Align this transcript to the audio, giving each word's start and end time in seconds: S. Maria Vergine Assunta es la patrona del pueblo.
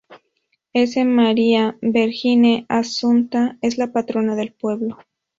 S. 0.73 1.05
Maria 1.05 1.77
Vergine 1.79 2.65
Assunta 2.69 3.59
es 3.61 3.77
la 3.77 3.91
patrona 3.93 4.33
del 4.35 4.51
pueblo. 4.51 4.97